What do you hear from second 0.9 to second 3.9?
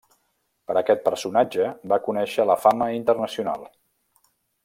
personatge va conèixer la fama internacional.